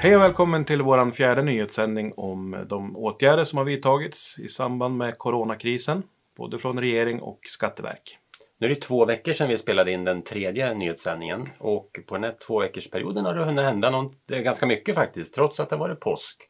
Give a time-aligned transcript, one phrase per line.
[0.00, 4.96] Hej och välkommen till vår fjärde nyhetssändning om de åtgärder som har vidtagits i samband
[4.96, 6.02] med coronakrisen,
[6.36, 8.18] både från regering och skatteverk.
[8.58, 12.24] Nu är det två veckor sedan vi spelade in den tredje nyhetssändningen och på den
[12.24, 15.76] här två veckors perioden har det hunnit hända något, ganska mycket faktiskt, trots att det
[15.76, 16.42] varit påsk.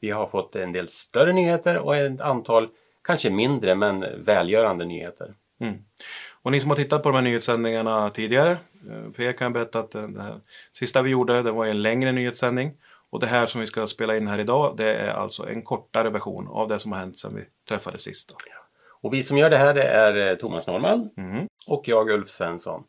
[0.00, 2.68] Vi har fått en del större nyheter och ett antal
[3.04, 5.34] kanske mindre men välgörande nyheter.
[5.60, 5.74] Mm.
[6.42, 9.52] Och ni som har tittat på de här nyhetssändningarna tidigare, eh, för er kan jag
[9.52, 10.40] berätta att det
[10.72, 12.72] sista vi gjorde det var en längre nyhetssändning.
[13.10, 16.10] Och det här som vi ska spela in här idag det är alltså en kortare
[16.10, 18.34] version av det som har hänt sedan vi träffades sist.
[19.02, 21.46] Och vi som gör det här det är eh, Thomas Norman mm.
[21.66, 22.84] och jag Ulf Svensson.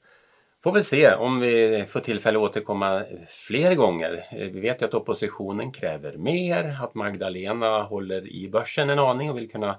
[0.63, 4.27] Får väl se om vi får tillfälle att återkomma fler gånger.
[4.31, 9.29] Eh, vi vet ju att oppositionen kräver mer, att Magdalena håller i börsen en aning
[9.29, 9.75] och vill kunna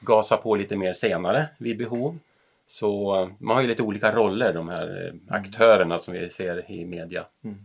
[0.00, 2.18] gasa på lite mer senare vid behov.
[2.70, 5.20] Så eh, man har ju lite olika roller de här mm.
[5.28, 7.26] aktörerna som vi ser i media.
[7.44, 7.58] Mm.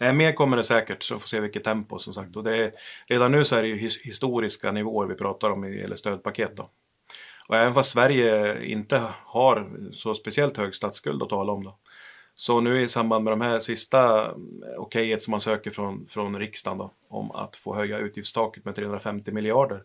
[0.00, 2.36] Nej, mer kommer det säkert, så får se vilket tempo som sagt.
[2.36, 2.72] Och det är,
[3.06, 6.56] redan nu så är det ju historiska nivåer vi pratar om i eller stödpaket.
[6.56, 6.70] Då.
[7.48, 11.76] Och även fast Sverige inte har så speciellt hög statsskuld att tala om då.
[12.34, 14.30] Så nu i samband med de här sista
[14.78, 19.32] okejet som man söker från, från riksdagen då, om att få höja utgiftstaket med 350
[19.32, 19.82] miljarder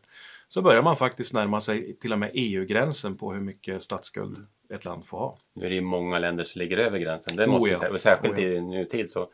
[0.56, 4.38] så börjar man faktiskt närma sig till och med EU-gränsen på hur mycket statsskuld
[4.70, 5.38] ett land får ha.
[5.54, 7.80] Nu är det ju många länder som ligger över gränsen, det måste oh ja.
[7.80, 8.50] säga, särskilt oh ja.
[8.50, 9.10] i nutid.
[9.10, 9.30] Så.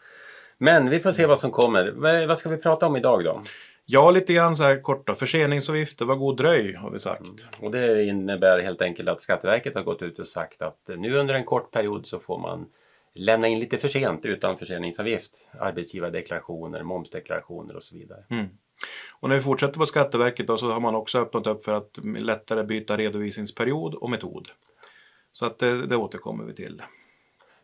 [0.58, 1.92] Men vi får se vad som kommer.
[2.28, 3.42] Vad ska vi prata om idag då?
[3.86, 5.16] Ja, lite grann så här kort då.
[5.16, 7.22] Förseningsavgifter, var god dröj har vi sagt.
[7.22, 7.36] Mm.
[7.60, 11.34] Och det innebär helt enkelt att Skatteverket har gått ut och sagt att nu under
[11.34, 12.66] en kort period så får man
[13.14, 15.50] lämna in lite för sent utan förseningsavgift.
[15.60, 18.24] Arbetsgivardeklarationer, momsdeklarationer och så vidare.
[18.30, 18.46] Mm.
[19.20, 21.98] Och när vi fortsätter på Skatteverket då, så har man också öppnat upp för att
[22.04, 24.50] lättare byta redovisningsperiod och metod.
[25.32, 26.82] Så att det, det återkommer vi till.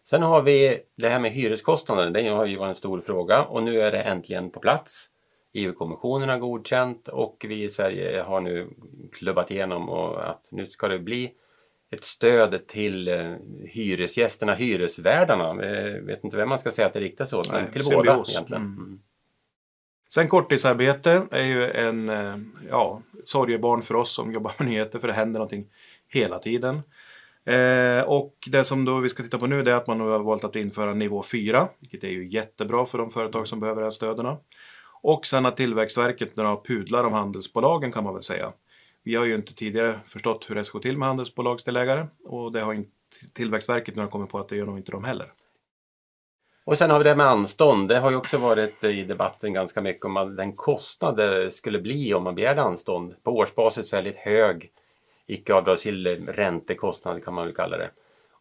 [0.03, 2.09] Sen har vi det här med hyreskostnader.
[2.09, 5.09] Det har ju varit en stor fråga och nu är det äntligen på plats.
[5.53, 8.69] EU-kommissionen har godkänt och vi i Sverige har nu
[9.13, 11.31] klubbat igenom och att nu ska det bli
[11.91, 15.65] ett stöd till eh, hyresgästerna, hyresvärdarna.
[15.65, 18.05] Jag vet inte vem man ska säga att det riktas åt, men till symbios.
[18.05, 18.63] båda egentligen.
[18.63, 18.99] Mm.
[20.09, 22.37] Sen korttidsarbete är ju en eh,
[22.69, 25.65] ja, sorgebarn för oss som jobbar med nyheter för det händer någonting
[26.07, 26.81] hela tiden.
[27.45, 30.43] Eh, och det som då vi ska titta på nu är att man har valt
[30.43, 33.91] att införa nivå 4, vilket är ju jättebra för de företag som behöver de här
[33.91, 34.35] stöden.
[35.01, 38.51] Och sen att Tillväxtverket några pudlar om handelsbolagen kan man väl säga.
[39.03, 42.61] Vi har ju inte tidigare förstått hur det ska gå till med handelsbolagsdelägare och det
[42.61, 42.89] har inte
[43.33, 45.31] Tillväxtverket nu kommit på att det gör nog inte de heller.
[46.67, 47.89] Och sen har vi det med anstånd.
[47.89, 52.13] Det har ju också varit i debatten ganska mycket om den kostnad det skulle bli
[52.13, 53.15] om man begärde anstånd.
[53.23, 54.71] På årsbasis väldigt hög
[55.27, 57.89] icke avdragsgill räntekostnad kan man väl kalla det.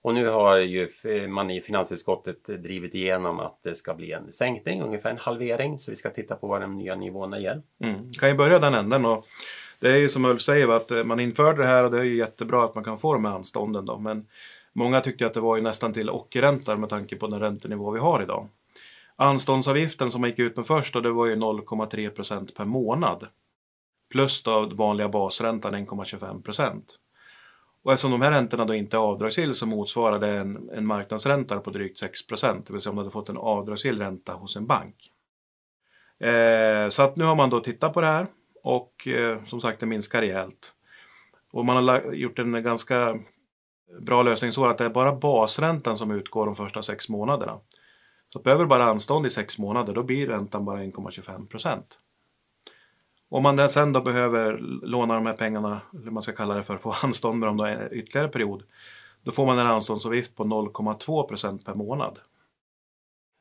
[0.03, 0.89] Och nu har ju
[1.29, 5.79] man i finansutskottet drivit igenom att det ska bli en sänkning, ungefär en halvering.
[5.79, 7.63] Så vi ska titta på vad de nya nivåerna ger.
[7.81, 8.13] Mm.
[8.13, 9.27] Kan ju börja den änden och
[9.81, 12.05] det är ju som Ulf säger att eh, man införde det här och det är
[12.05, 13.99] ju jättebra att man kan få de här anstånden då.
[13.99, 14.27] Men
[14.77, 18.01] många tyckte att det var ju nästan till ockerränta med tanke på den räntenivå vi
[18.01, 18.49] har idag.
[19.17, 23.27] Anståndsavgiften som man gick ut med först då, det var ju 0,3 procent per månad.
[24.11, 26.99] Plus då vanliga basräntan 1,25 procent.
[27.83, 31.61] Och eftersom de här räntorna då inte är avdragsgill så motsvarar det en, en marknadsränta
[31.61, 32.67] på drygt 6 procent.
[32.67, 35.13] Det vill säga om du hade fått en avdragsgill ränta hos en bank.
[36.19, 38.27] Eh, så att nu har man då tittat på det här
[38.63, 40.73] och eh, som sagt det minskar rejält.
[41.51, 43.19] Och man har gjort en ganska
[44.01, 47.59] bra lösning så att det är bara basräntan som utgår de första sex månaderna.
[48.29, 51.99] Så behöver bara anstånd i sex månader då blir räntan bara 1,25 procent.
[53.29, 56.79] Om man sen då behöver låna de här pengarna, eller man ska kalla det för,
[56.79, 58.63] få anstånd med dem då ytterligare period,
[59.23, 62.19] då får man en anståndsavgift på 0,2 procent per månad.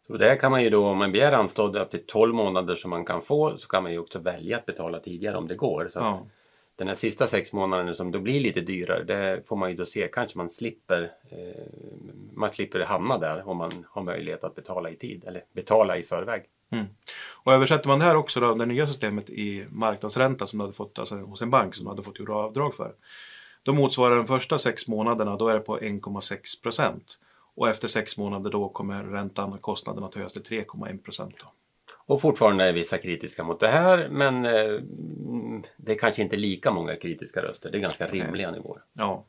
[0.07, 2.89] Så där kan man ju då, om man begär anstånd upp till 12 månader som
[2.89, 5.87] man kan få, så kan man ju också välja att betala tidigare om det går.
[5.91, 6.25] Så ja.
[6.75, 9.85] Den här sista sex månaderna som då blir lite dyrare, det får man ju då
[9.85, 11.63] se, kanske man slipper, eh,
[12.33, 16.03] man slipper hamna där om man har möjlighet att betala i tid, eller betala i
[16.03, 16.43] förväg.
[16.71, 16.85] Mm.
[17.43, 20.75] Och översätter man det här också då, det nya systemet i marknadsränta som du hade
[20.75, 22.93] fått alltså, hos en bank som du hade fått göra avdrag för.
[23.63, 27.19] Då motsvarar de första sex månaderna, då är det på 1,6 procent.
[27.55, 31.35] Och efter sex månader då kommer räntan, och kostnaden att höjas till 3,1 procent.
[32.05, 34.81] Och fortfarande är vissa kritiska mot det här men eh,
[35.77, 37.71] det är kanske inte lika många kritiska röster.
[37.71, 38.81] Det är ganska rimliga nivåer.
[38.93, 39.25] Ja.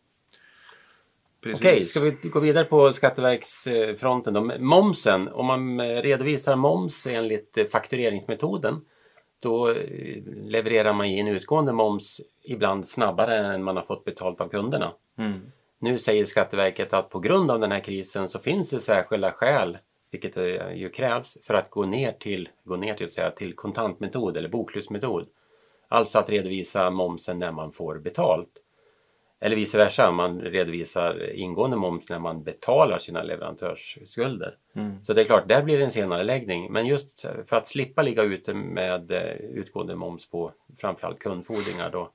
[1.40, 1.66] Precis.
[1.66, 4.40] Okej, ska vi gå vidare på Skatteverksfronten då?
[4.58, 8.80] Momsen, om man redovisar moms enligt faktureringsmetoden
[9.40, 14.48] då eh, levererar man in utgående moms ibland snabbare än man har fått betalt av
[14.48, 14.92] kunderna.
[15.18, 15.52] Mm.
[15.78, 19.78] Nu säger Skatteverket att på grund av den här krisen så finns det särskilda skäl,
[20.16, 20.36] vilket
[20.74, 25.26] ju krävs, för att gå ner till, gå ner till, säga, till kontantmetod eller bokslutsmetod.
[25.88, 28.62] Alltså att redovisa momsen när man får betalt.
[29.40, 34.56] Eller vice versa, man redovisar ingående moms när man betalar sina leverantörsskulder.
[34.74, 35.04] Mm.
[35.04, 36.72] Så det är klart, där blir det en senare läggning.
[36.72, 42.10] Men just för att slippa ligga ute med eh, utgående moms på framförallt kundfordringar då,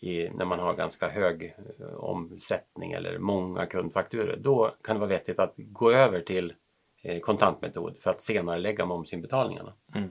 [0.00, 5.10] i, när man har ganska hög eh, omsättning eller många kundfakturor, då kan det vara
[5.10, 6.54] vettigt att gå över till eh,
[7.02, 9.72] Eh, kontantmetod för att senare lägga momsinbetalningarna.
[9.94, 10.10] Mm.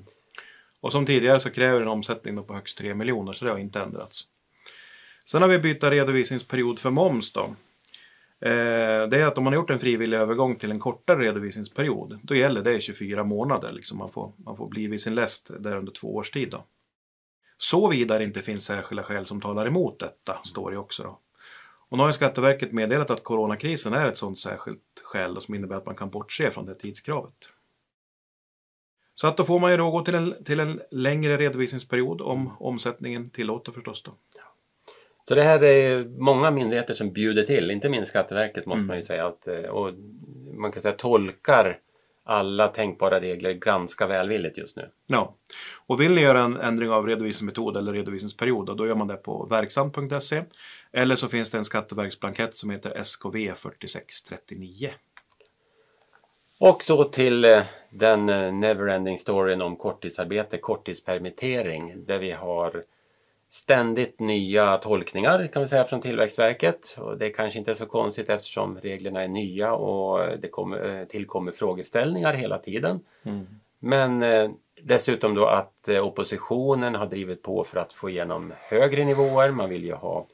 [0.81, 3.80] Och som tidigare så kräver en omsättning på högst 3 miljoner så det har inte
[3.80, 4.24] ändrats.
[5.25, 7.41] Sen har vi byta redovisningsperiod för moms då.
[8.41, 12.19] Eh, det är att om man har gjort en frivillig övergång till en kortare redovisningsperiod,
[12.24, 13.71] då gäller det i 24 månader.
[13.71, 16.56] Liksom man, får, man får bli vid sin läst där under två års tid.
[17.57, 21.03] Såvida det inte finns särskilda skäl som talar emot detta, står det också.
[21.03, 21.19] Då.
[21.89, 25.86] Och nu har Skatteverket meddelat att coronakrisen är ett sådant särskilt skäl som innebär att
[25.86, 27.33] man kan bortse från det tidskravet.
[29.15, 32.51] Så att då får man ju då gå till en, till en längre redovisningsperiod om
[32.59, 34.03] omsättningen tillåter förstås.
[34.03, 34.12] Då.
[35.30, 38.88] Så det här är många myndigheter som bjuder till, inte minst Skatteverket måste mm.
[38.88, 39.27] man ju säga.
[39.27, 39.94] Att, eh, och
[40.53, 41.80] man kan säga tolkar
[42.30, 44.90] alla tänkbara regler ganska välvilligt just nu.
[45.08, 45.36] Ja,
[45.88, 49.46] och vill ni göra en ändring av redovisningsmetod eller redovisningsperiod då gör man det på
[49.46, 50.44] verksamt.se
[50.92, 54.90] eller så finns det en skatteverksblankett som heter SKV 4639.
[56.60, 62.84] Och så till eh, den eh, neverending storyn om korttidsarbete, korttidspermittering där vi har
[63.50, 66.98] ständigt nya tolkningar kan vi säga från Tillväxtverket.
[67.00, 71.51] Och det kanske inte är så konstigt eftersom reglerna är nya och det kommer, tillkommer
[71.51, 73.00] frågeställningar hela tiden.
[73.24, 73.48] Mm.
[73.80, 74.50] Men eh,
[74.81, 79.51] dessutom då att eh, oppositionen har drivit på för att få igenom högre nivåer.
[79.51, 80.25] Man vill ju ha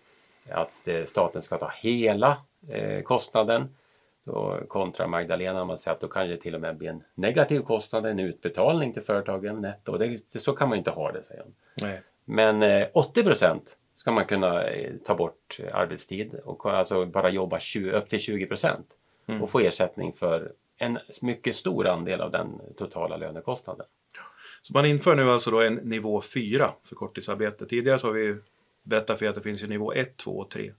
[0.50, 2.38] att eh, staten ska ta hela
[2.70, 3.76] eh, kostnaden.
[4.24, 7.60] Då kontra Magdalena, man säger att då kan det till och med bli en negativ
[7.60, 9.98] kostnad, en utbetalning till företagen netto.
[9.98, 11.56] Det, så kan man inte ha det, säger hon.
[11.82, 12.02] Nej.
[12.26, 17.60] Men 80 eh, procent ska man kunna eh, ta bort arbetstid och alltså bara jobba
[17.60, 18.88] 20, upp till 20 procent
[19.28, 19.42] mm.
[19.42, 23.86] och få ersättning för en mycket stor andel av den totala lönekostnaden.
[24.62, 27.66] Så man inför nu alltså då en nivå 4 för korttidsarbete.
[27.66, 28.36] Tidigare så har vi
[28.84, 30.72] berättat för er att det finns ju nivå 1, 2 och 3.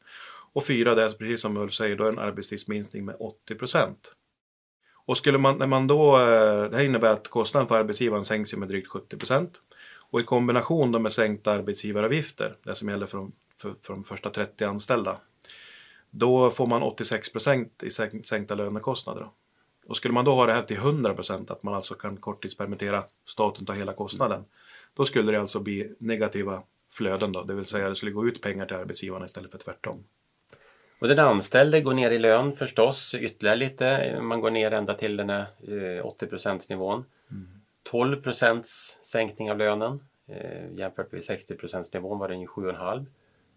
[0.52, 4.14] Och 4 det är precis som Ulf säger då en arbetstidsminskning med 80 procent.
[5.06, 8.56] Och skulle man, när man då, eh, det här innebär att kostnaden för arbetsgivaren sänks
[8.56, 9.60] med drygt 70 procent.
[10.10, 14.30] Och i kombination med sänkta arbetsgivaravgifter, det som gäller för de, för, för de första
[14.30, 15.20] 30 anställda,
[16.10, 17.90] då får man 86 procent i
[18.24, 19.28] sänkta lönekostnader.
[19.86, 23.04] Och skulle man då ha det här till 100 procent, att man alltså kan korttidspermittera,
[23.26, 24.44] staten tar hela kostnaden,
[24.94, 26.62] då skulle det alltså bli negativa
[26.92, 30.04] flöden då, det vill säga det skulle gå ut pengar till arbetsgivarna istället för tvärtom.
[30.98, 34.18] Och den anställde går ner i lön förstås ytterligare lite.
[34.20, 37.04] Man går ner ända till den här 80 eh, nivån.
[37.30, 37.55] Mm.
[37.90, 40.00] 12 procents sänkning av lönen.
[40.28, 41.54] Eh, jämfört med 60
[41.94, 43.06] nivån var den ju 7,5.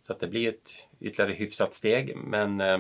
[0.08, 2.18] Så att det blir ett ytterligare hyfsat steg.
[2.18, 2.80] Men eh,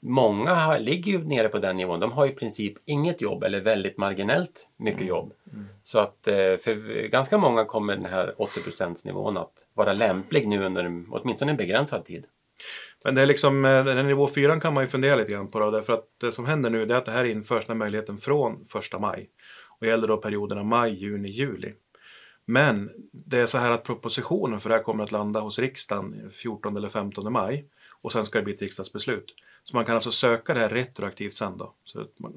[0.00, 2.00] många har, ligger ju nere på den nivån.
[2.00, 5.08] De har i princip inget jobb eller väldigt marginellt mycket mm.
[5.08, 5.32] jobb.
[5.52, 5.66] Mm.
[5.82, 10.64] Så att eh, för ganska många kommer den här 80 nivån att vara lämplig nu
[10.64, 12.26] under åtminstone en begränsad tid.
[13.04, 15.50] Men det är liksom, eh, den här nivå 4 kan man ju fundera lite grann
[15.50, 18.18] på då, därför att det som händer nu är att det här införs den möjligheten
[18.18, 19.30] från 1 maj
[19.80, 21.72] och gäller då perioderna maj, juni, juli.
[22.44, 26.30] Men det är så här att propositionen för det här kommer att landa hos riksdagen
[26.32, 27.68] 14 eller 15 maj
[28.00, 29.34] och sen ska det bli ett riksdagsbeslut.
[29.64, 31.72] Så man kan alltså söka det här retroaktivt sen då.
[31.84, 32.32] Så man,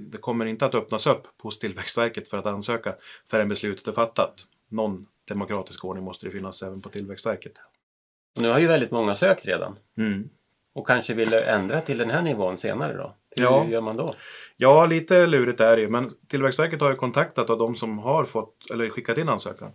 [0.00, 2.94] det kommer inte att öppnas upp hos Tillväxtverket för att ansöka
[3.26, 4.46] förrän beslutet är fattat.
[4.68, 7.52] Någon demokratisk ordning måste det finnas även på Tillväxtverket.
[8.40, 9.78] Nu har ju väldigt många sökt redan.
[9.96, 10.28] Mm.
[10.72, 13.14] Och kanske vill ändra till den här nivån senare då?
[13.36, 13.66] Hur ja.
[13.68, 14.14] gör man då?
[14.56, 15.88] Ja, lite lurigt är det ju.
[15.88, 19.72] Men Tillväxtverket har ju kontaktat av de som har fått, eller skickat in ansökan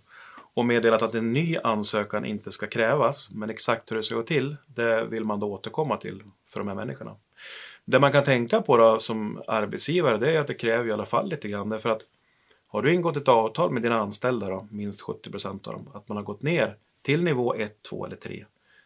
[0.53, 3.31] och meddelat att en ny ansökan inte ska krävas.
[3.31, 6.67] Men exakt hur det ska gå till, det vill man då återkomma till för de
[6.67, 7.15] här människorna.
[7.85, 11.05] Det man kan tänka på då som arbetsgivare, det är att det kräver i alla
[11.05, 11.69] fall lite grann.
[11.69, 12.01] Därför att
[12.67, 16.07] har du ingått ett avtal med dina anställda, då, minst 70 procent av dem, att
[16.09, 18.45] man har gått ner till nivå 1, 2 eller 3.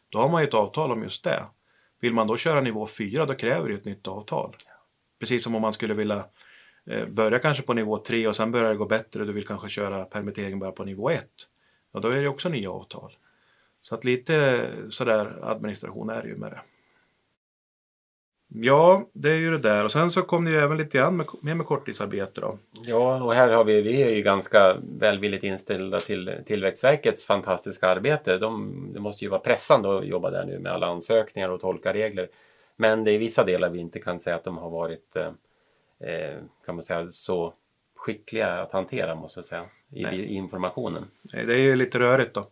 [0.09, 1.45] Då har man ju ett avtal om just det.
[1.99, 4.55] Vill man då köra nivå 4 då kräver det ett nytt avtal.
[5.19, 6.25] Precis som om man skulle vilja
[6.85, 9.47] eh, börja kanske på nivå 3 och sen börjar det gå bättre och du vill
[9.47, 11.25] kanske köra permittering bara på nivå 1.
[11.93, 13.17] Ja, då är det också nya avtal.
[13.81, 16.61] Så att lite sådär administration är det ju med det.
[18.49, 19.85] Ja, det är ju det där.
[19.85, 22.57] Och sen så kom det ju även lite grann med, med, med korttidsarbete då.
[22.83, 28.37] Ja, och här har vi, vi är ju ganska välvilligt inställda till Tillväxtverkets fantastiska arbete.
[28.37, 31.93] De, det måste ju vara pressande att jobba där nu med alla ansökningar och tolka
[31.93, 32.29] regler.
[32.75, 35.31] Men det är vissa delar vi inte kan säga att de har varit eh,
[36.09, 37.53] eh kan man säga, så
[37.95, 41.05] skickliga att hantera måste jag säga i, i informationen.
[41.33, 42.47] Det är lite rörigt då.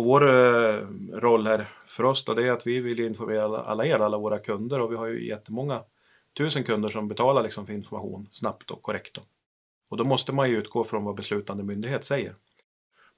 [0.00, 3.58] Och vår eh, roll här för oss då, det är att vi vill informera alla,
[3.58, 5.82] alla er, alla våra kunder och vi har ju jättemånga
[6.36, 9.14] tusen kunder som betalar liksom för information snabbt och korrekt.
[9.14, 9.22] Då.
[9.88, 12.34] Och då måste man ju utgå från vad beslutande myndighet säger.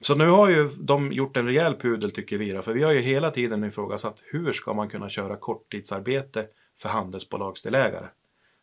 [0.00, 2.92] Så nu har ju de gjort en rejäl pudel tycker vi då, för vi har
[2.92, 6.46] ju hela tiden ifrågasatt hur ska man kunna köra korttidsarbete
[6.78, 8.06] för handelsbolagsdelägare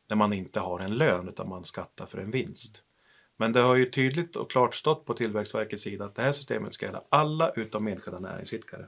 [0.10, 2.84] när man inte har en lön utan man skattar för en vinst.
[3.39, 6.74] Men det har ju tydligt och klart stått på Tillväxtverkets sida att det här systemet
[6.74, 8.86] ska gälla alla utom enskilda näringsidkare.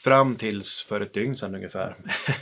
[0.00, 1.96] Fram tills för ett dygn sedan ungefär.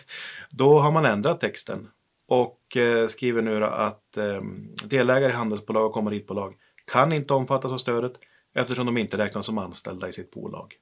[0.51, 1.89] Då har man ändrat texten
[2.27, 6.55] och eh, skriver nu att ehm, delägare i handelsbolag och kommanditbolag
[6.93, 8.13] kan inte omfattas av stödet
[8.55, 10.75] eftersom de inte räknas som anställda i sitt bolag.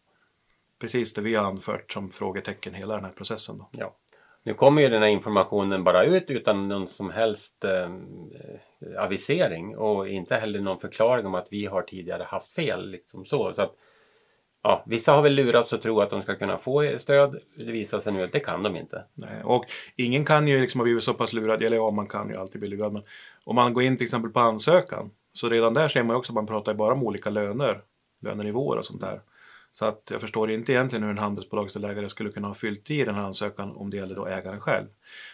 [0.78, 3.58] Precis det vi har anfört som frågetecken hela den här processen.
[3.58, 3.68] Då.
[3.72, 3.96] Ja.
[4.42, 7.90] Nu kommer ju den här informationen bara ut utan någon som helst eh,
[8.98, 12.90] avisering och inte heller någon förklaring om att vi har tidigare haft fel.
[12.90, 13.54] Liksom så.
[13.54, 13.74] så att,
[14.62, 17.40] ja, vissa har väl lurats att tro att de ska kunna få stöd.
[17.56, 19.04] Det visar sig nu att det kan de inte.
[19.14, 19.64] Nej, och
[19.96, 22.60] ingen kan ju liksom ha blivit så pass lurad, eller ja, man kan ju alltid
[22.60, 22.92] bli lurad.
[22.92, 23.02] Men
[23.44, 26.34] om man går in till exempel på ansökan så redan där ser man också att
[26.34, 27.82] man pratar bara om olika löner,
[28.20, 29.20] lönenivåer och sånt där.
[29.72, 33.14] Så att jag förstår inte egentligen hur en handelsbolagsdelägare skulle kunna ha fyllt i den
[33.14, 34.86] här ansökan om det gäller då ägaren själv.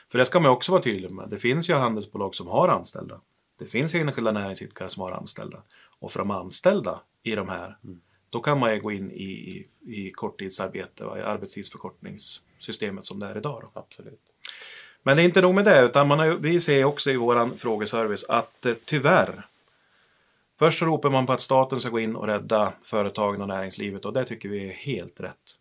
[0.09, 1.29] För det ska man också vara tydlig med.
[1.29, 3.21] Det finns ju handelsbolag som har anställda.
[3.59, 5.63] Det finns enskilda näringsidkare som har anställda.
[5.99, 8.01] Och för de anställda i de här, mm.
[8.31, 13.37] då kan man ju gå in i, i, i korttidsarbete, i arbetstidsförkortningssystemet som det är
[13.37, 13.63] idag.
[13.63, 13.81] Då.
[13.81, 14.21] Absolut.
[15.03, 17.57] Men det är inte nog med det, utan man har, vi ser också i vår
[17.57, 19.47] frågeservice att eh, tyvärr
[20.59, 24.05] Först så ropar man på att staten ska gå in och rädda företagen och näringslivet
[24.05, 25.59] och det tycker vi är helt rätt.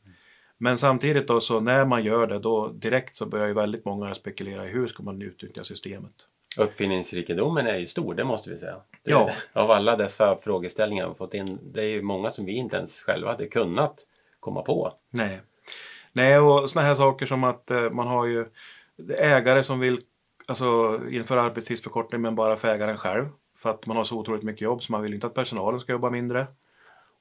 [0.58, 4.14] Men samtidigt då så när man gör det då direkt så börjar ju väldigt många
[4.14, 6.14] spekulera i hur ska man utnyttja systemet.
[6.60, 8.76] Uppfinningsrikedomen är ju stor, det måste vi säga.
[9.04, 9.32] Det, ja.
[9.54, 13.02] Av alla dessa frågeställningar vi fått in, det är ju många som vi inte ens
[13.02, 13.96] själva hade kunnat
[14.40, 14.94] komma på.
[15.10, 15.42] Nej,
[16.14, 18.46] Nej och sådana här saker som att eh, man har ju
[19.18, 20.00] ägare som vill
[20.46, 23.26] alltså, införa arbetstidsförkortning men bara för ägaren själv.
[23.66, 25.92] För att man har så otroligt mycket jobb så man vill inte att personalen ska
[25.92, 26.48] jobba mindre.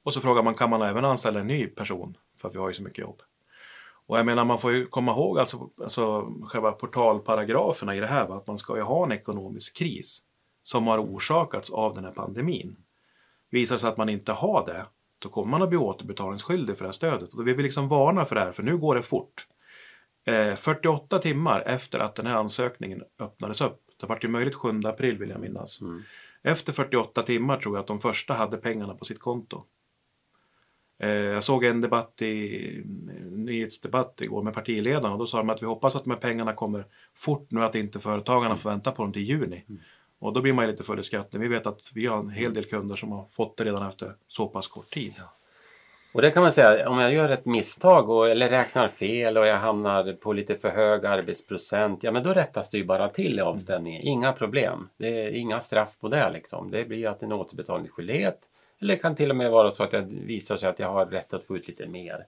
[0.02, 2.68] Och så frågar man kan man även anställa en ny person för att vi har
[2.68, 3.22] ju så mycket jobb.
[4.06, 8.28] Och jag menar man får ju komma ihåg alltså, alltså själva portalparagraferna i det här
[8.28, 8.36] va?
[8.36, 10.22] att man ska ju ha en ekonomisk kris
[10.62, 12.76] som har orsakats av den här pandemin.
[13.50, 14.86] Visar sig att man inte har det
[15.18, 17.32] då kommer man att bli återbetalningsskyldig för det här stödet.
[17.32, 19.46] Och vi vill liksom varna för det här för nu går det fort.
[20.24, 24.80] Eh, 48 timmar efter att den här ansökningen öppnades upp, det var ju möjligt 7
[24.84, 25.80] april vill jag minnas.
[25.80, 26.02] Mm.
[26.46, 29.64] Efter 48 timmar tror jag att de första hade pengarna på sitt konto.
[30.98, 32.82] Eh, jag såg en debatt i,
[33.30, 36.52] nyhetsdebatt igår med partiledarna och då sa de att vi hoppas att de här pengarna
[36.52, 36.84] kommer
[37.14, 39.64] fort nu att inte företagarna får vänta på dem till juni.
[39.68, 39.80] Mm.
[40.18, 41.40] Och då blir man lite full i skratten.
[41.40, 44.14] Vi vet att vi har en hel del kunder som har fått det redan efter
[44.28, 45.14] så pass kort tid.
[45.18, 45.32] Ja.
[46.14, 49.46] Och det kan man säga, om jag gör ett misstag och, eller räknar fel och
[49.46, 53.38] jag hamnar på lite för hög arbetsprocent, ja men då rättas det ju bara till
[53.38, 54.02] i avstämningen.
[54.02, 54.88] Inga problem.
[54.96, 56.70] Det är inga straff på det liksom.
[56.70, 58.38] Det blir att en återbetalningsskyldighet.
[58.80, 61.06] Eller det kan till och med vara så att det visar sig att jag har
[61.06, 62.26] rätt att få ut lite mer.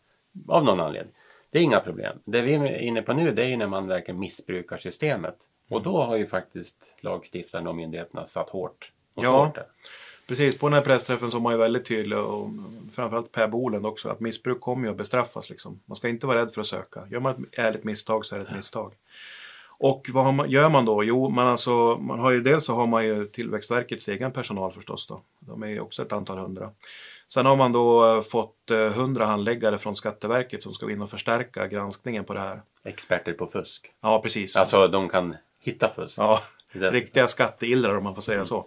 [0.49, 1.15] Av någon anledning.
[1.51, 2.19] Det är inga problem.
[2.25, 5.37] Det vi är inne på nu det är när man verkligen missbrukar systemet.
[5.71, 9.45] Och då har ju faktiskt lagstiftaren och myndigheterna satt hårt och ja.
[9.45, 9.67] hårt där.
[10.27, 12.51] Precis, på den här pressträffen så var man ju väldigt tydlig och
[12.95, 15.51] framförallt Per Bolund också att missbruk kommer ju att bestraffas.
[15.51, 15.81] Liksom.
[15.85, 17.07] Man ska inte vara rädd för att söka.
[17.11, 18.57] Gör man ett ärligt misstag så är det ett ja.
[18.57, 18.93] misstag.
[19.79, 21.05] Och vad man, gör man då?
[21.05, 25.07] Jo, man, alltså, man har ju, dels så har man ju Tillväxtverkets egen personal förstås.
[25.07, 25.21] Då.
[25.41, 26.71] De är ju också ett antal hundra.
[27.29, 31.67] Sen har man då fått eh, hundra handläggare från Skatteverket som ska in och förstärka
[31.67, 32.63] granskningen på det här.
[32.85, 33.91] Experter på fusk.
[34.01, 34.57] Ja, precis.
[34.57, 36.19] Alltså de kan hitta fusk.
[36.19, 36.41] Ja,
[36.73, 38.47] riktiga skatteillrar om man får säga mm.
[38.47, 38.67] så.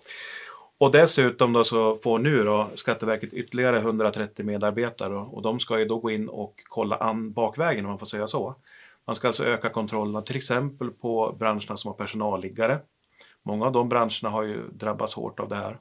[0.80, 5.86] Och dessutom då så får nu då Skatteverket ytterligare 130 medarbetare och de ska ju
[5.86, 8.56] då gå in och kolla an bakvägen om man får säga så.
[9.06, 12.80] Man ska alltså öka kontrollerna till exempel på branscherna som har personalliggare.
[13.44, 15.80] Många av de branscherna har ju drabbats hårt av det här.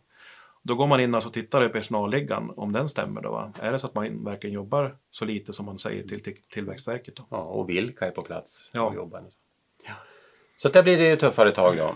[0.63, 3.21] Då går man in och tittar i personalliggan om den stämmer.
[3.21, 3.53] Då, va?
[3.61, 7.17] Är det så att man verkligen jobbar så lite som man säger till, till Tillväxtverket?
[7.17, 7.27] Då?
[7.31, 8.95] Ja, och vilka är på plats ja.
[8.95, 9.25] jobbar?
[9.87, 9.93] Ja.
[10.57, 11.95] Så det blir det ju tuffare tag då.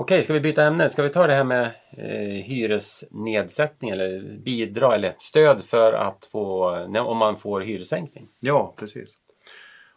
[0.00, 0.90] Okej, ska vi byta ämne?
[0.90, 6.70] Ska vi ta det här med eh, hyresnedsättning eller bidrag eller stöd för att få,
[6.98, 8.28] om man får hyressänkning?
[8.40, 9.14] Ja, precis.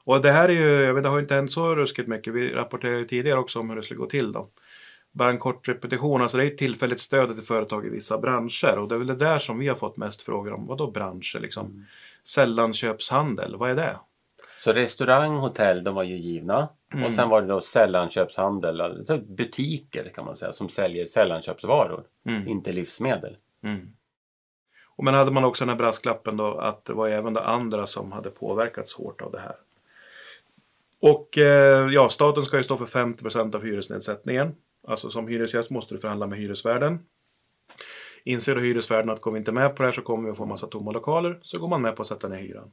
[0.03, 2.34] Och det här är ju, jag vet, det har inte hänt så ruskigt mycket.
[2.34, 4.50] Vi rapporterade ju tidigare också om hur det skulle gå till då.
[5.12, 8.77] Bara en kort repetition, alltså det är ett tillfälligt stöd till företag i vissa branscher
[8.77, 10.67] och det är väl det där som vi har fått mest frågor om.
[10.67, 11.65] Vad då branscher liksom?
[11.65, 11.86] Mm.
[12.24, 13.98] Sällanköpshandel, vad är det?
[14.63, 16.69] Så restaurang, hotell, de var ju givna.
[16.93, 17.05] Mm.
[17.05, 22.47] Och sen var det då sällanköpshandel, alltså butiker kan man säga, som säljer sällanköpsvaror, mm.
[22.47, 23.37] inte livsmedel.
[23.63, 23.93] Mm.
[24.85, 27.85] Och men hade man också den här brasklappen då att det var även det andra
[27.85, 29.55] som hade påverkats hårt av det här.
[30.99, 34.55] Och eh, ja, staten ska ju stå för 50% av hyresnedsättningen.
[34.87, 36.99] Alltså som hyresgäst måste du förhandla med hyresvärden.
[38.23, 40.37] Inser då hyresvärden att går vi inte med på det här så kommer vi att
[40.37, 42.71] få massa tomma lokaler, så går man med på att sätta ner hyran.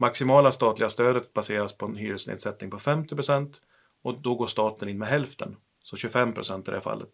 [0.00, 3.54] Maximala statliga stödet baseras på en hyresnedsättning på 50%
[4.02, 7.10] och då går staten in med hälften, så 25% i det här fallet.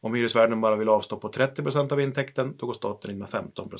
[0.00, 3.70] Om hyresvärden bara vill avstå på 30% av intäkten, då går staten in med 15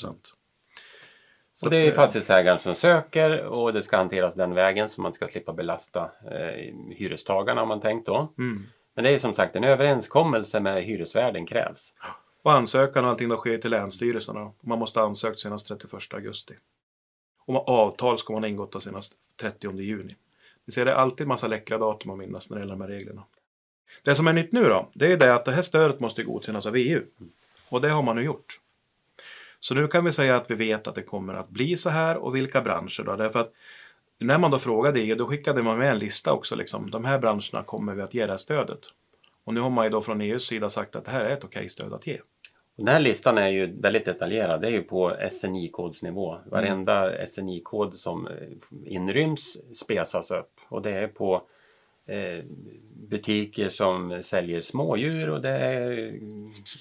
[1.63, 5.29] och det är fastighetsägaren som söker och det ska hanteras den vägen så man ska
[5.29, 8.33] slippa belasta eh, hyrestagarna om man tänkt då.
[8.39, 8.59] Mm.
[8.95, 11.95] Men det är som sagt en överenskommelse med hyresvärden krävs.
[12.43, 14.53] Och ansökan och allting då sker till länsstyrelserna.
[14.61, 16.55] Man måste ha ansökt senast 31 augusti.
[17.49, 20.17] Och avtal ska man ha ingått senast 30 juni.
[20.65, 22.89] Vi ser det är alltid massa läckra datum att minnas när det gäller de här
[22.89, 23.23] reglerna.
[24.03, 26.67] Det som är nytt nu då, det är det att det här stödet måste godkännas
[26.67, 27.03] av EU.
[27.69, 28.61] Och det har man nu gjort.
[29.61, 32.17] Så nu kan vi säga att vi vet att det kommer att bli så här
[32.17, 33.17] och vilka branscher då?
[33.17, 33.53] Därför att
[34.19, 36.57] när man då frågade EU, då skickade man med en lista också.
[36.57, 36.91] Liksom.
[36.91, 38.81] De här branscherna kommer vi att ge det här stödet.
[39.45, 41.45] Och nu har man ju då från EUs sida sagt att det här är ett
[41.45, 42.21] okej stöd att ge.
[42.79, 44.61] Den här listan är ju väldigt detaljerad.
[44.61, 46.39] Det är ju på SNI-kodsnivå.
[46.45, 47.27] Varenda mm.
[47.27, 48.33] SNI-kod som eh,
[48.85, 50.53] inryms spesas upp.
[50.69, 51.43] Och det är på
[52.07, 52.45] eh,
[52.93, 56.13] butiker som säljer smådjur och det är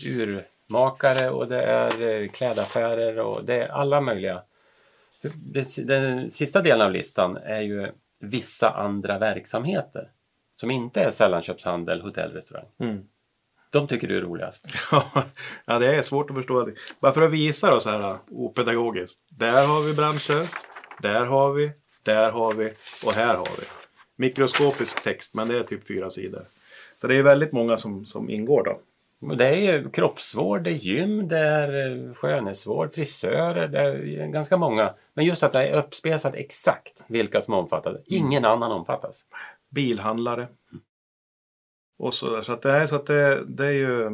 [0.08, 4.42] urmakare och det är eh, klädaffärer och det är alla möjliga.
[5.78, 10.12] Den sista delen av listan är ju vissa andra verksamheter
[10.56, 12.66] som inte är sällanköpshandel, hotell, restaurang.
[12.80, 13.08] Mm.
[13.70, 14.66] De tycker du är roligast?
[15.66, 16.70] ja, det är svårt att förstå.
[17.00, 19.20] Bara för att visa då så här opedagogiskt.
[19.30, 20.50] Där har vi branscher,
[21.02, 21.72] där har vi,
[22.04, 22.74] där har vi
[23.06, 23.64] och här har vi.
[24.16, 26.46] Mikroskopisk text, men det är typ fyra sidor.
[26.96, 28.80] Så det är väldigt många som, som ingår då.
[29.36, 34.58] Det är ju kroppsvård, det är gym, det är eh, skönhetsvård, frisörer, det är ganska
[34.58, 34.94] många.
[35.14, 37.98] Men just att det är uppspesat exakt vilka som omfattas.
[38.06, 38.52] Ingen mm.
[38.52, 39.26] annan omfattas.
[39.70, 40.48] Bilhandlare.
[41.98, 42.42] Och så där.
[42.42, 44.10] Så att det är, så att det, det är ju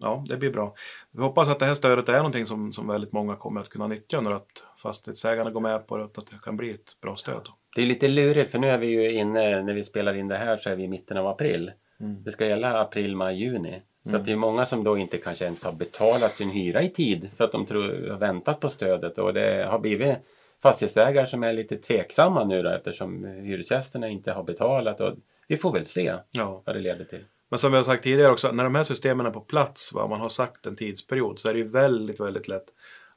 [0.00, 0.74] Ja, det blir bra.
[1.10, 3.86] Vi hoppas att det här stödet är någonting som, som väldigt många kommer att kunna
[3.86, 4.46] nyttja nu att
[4.82, 7.48] fastighetsägarna går med på det, att det kan bli ett bra stöd.
[7.76, 10.36] Det är lite lurigt för nu är vi ju inne, när vi spelar in det
[10.36, 11.72] här så är vi i mitten av april.
[12.00, 12.22] Mm.
[12.22, 13.82] Det ska gälla april, maj, juni.
[14.02, 14.20] Så mm.
[14.20, 17.30] att det är många som då inte kanske ens har betalat sin hyra i tid
[17.36, 20.16] för att de tror, har väntat på stödet och det har blivit
[20.62, 25.00] fastighetsägare som är lite tveksamma nu då eftersom hyresgästerna inte har betalat.
[25.00, 25.14] Och
[25.48, 26.62] vi får väl se ja.
[26.66, 27.24] vad det leder till.
[27.48, 30.10] Men som vi har sagt tidigare också, när de här systemen är på plats, vad
[30.10, 32.72] man har sagt en tidsperiod, så är det ju väldigt, väldigt lätt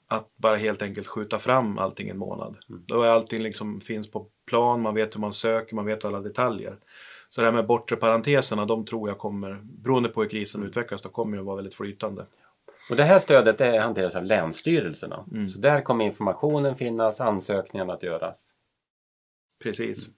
[0.08, 2.58] att bara helt enkelt skjuta fram allting en månad.
[2.70, 2.84] Mm.
[2.88, 6.20] Då är allting liksom finns på plan, man vet hur man söker, man vet alla
[6.20, 6.78] detaljer.
[7.30, 11.02] Så det här med bortre parenteserna, de tror jag kommer, beroende på hur krisen utvecklas,
[11.02, 12.26] då kommer det att vara väldigt flytande.
[12.89, 15.26] Och det här stödet det hanteras av länsstyrelserna.
[15.32, 15.50] Mm.
[15.50, 18.36] Så där kommer informationen finnas, ansökningarna att göras.
[19.63, 20.08] Precis.
[20.08, 20.15] Mm.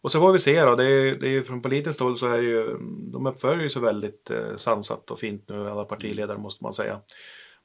[0.00, 2.36] Och så får vi se då, det är, det är från politiskt håll så är
[2.36, 2.76] det ju,
[3.12, 7.00] de uppföljer sig väldigt eh, sansat och fint nu, alla partiledare måste man säga.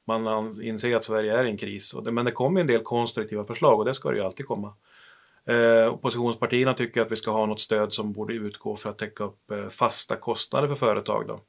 [0.06, 2.82] Man inser att Sverige är i en kris, och det, men det kommer en del
[2.82, 4.74] konstruktiva förslag och det ska det ju alltid komma.
[5.44, 9.24] Eh, oppositionspartierna tycker att vi ska ha något stöd som borde utgå för att täcka
[9.24, 11.24] upp eh, fasta kostnader för företag.
[11.28, 11.40] Då.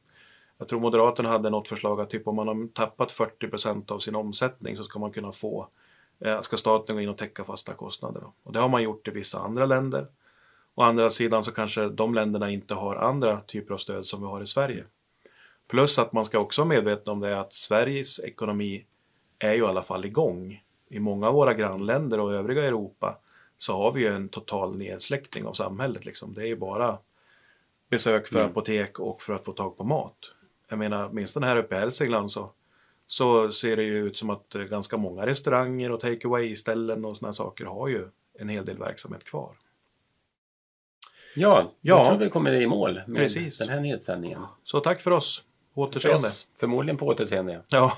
[0.58, 4.16] Jag tror Moderaterna hade något förslag att typ om man har tappat 40% av sin
[4.16, 5.68] omsättning så ska man kunna få,
[6.42, 8.24] ska staten gå in och täcka fasta kostnader.
[8.44, 10.08] Och det har man gjort i vissa andra länder.
[10.76, 14.28] Å andra sidan så kanske de länderna inte har andra typer av stöd som vi
[14.28, 14.86] har i Sverige.
[15.68, 18.86] Plus att man ska också vara medveten om det att Sveriges ekonomi
[19.40, 20.64] är ju i alla fall igång.
[20.90, 23.18] I många av våra grannländer och övriga Europa
[23.58, 26.06] så har vi ju en total nedsläckning av samhället.
[26.06, 26.34] Liksom.
[26.34, 26.98] Det är ju bara
[27.90, 28.52] besök för mm.
[28.52, 30.18] apotek och för att få tag på mat.
[30.68, 32.52] Jag menar, minst den här uppe i Hälsingland så,
[33.12, 37.18] så ser det ju ut som att eh, ganska många restauranger och take away-ställen och
[37.18, 38.08] sådana saker har ju
[38.40, 39.52] en hel del verksamhet kvar.
[41.36, 41.98] Ja, ja.
[41.98, 43.58] jag tror vi kommer i mål med Precis.
[43.58, 44.42] den här nedsändningen.
[44.64, 45.44] Så tack för oss.
[45.74, 46.30] Återseende.
[46.60, 47.62] Förmodligen på återseende.
[47.70, 47.94] Ja.